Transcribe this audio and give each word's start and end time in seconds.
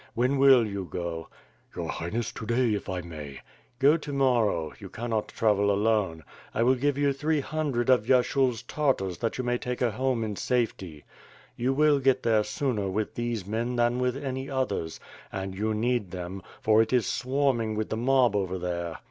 When 0.15 0.39
will 0.39 0.65
you 0.65 0.85
go?" 0.85 1.27
"Your 1.75 1.87
Highness, 1.87 2.31
to 2.31 2.47
day 2.47 2.73
if 2.73 2.89
I 2.89 3.01
may." 3.01 3.39
"Go 3.77 3.97
to 3.97 4.11
morrow. 4.11 4.73
You 4.79 4.89
cannot 4.89 5.27
travel 5.27 5.69
alone. 5.71 6.23
I 6.55 6.63
will 6.63 6.73
give 6.73 6.97
you 6.97 7.13
three 7.13 7.39
hundred 7.39 7.87
of 7.87 8.05
Vyershul's 8.07 8.63
Tartars 8.63 9.19
that 9.19 9.37
you 9.37 9.43
may 9.43 9.59
take 9.59 9.79
her 9.79 9.91
home 9.91 10.23
in 10.23 10.35
safety. 10.37 11.05
You 11.55 11.71
will 11.71 11.99
get 11.99 12.23
there 12.23 12.43
sooner 12.43 12.89
with 12.89 13.13
these 13.13 13.45
men 13.45 13.75
than 13.75 13.99
with 13.99 14.17
any 14.17 14.49
others; 14.49 14.99
and 15.31 15.53
you 15.53 15.71
need 15.75 16.09
them, 16.09 16.41
for 16.61 16.81
it 16.81 16.91
is 16.91 17.05
swarming 17.05 17.75
with 17.75 17.89
the 17.91 17.97
mob 17.97 18.35
over 18.35 18.57
there. 18.57 18.97